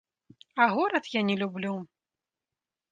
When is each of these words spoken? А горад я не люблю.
А 0.63 0.67
горад 0.75 1.05
я 1.17 1.21
не 1.29 1.35
люблю. 1.43 1.75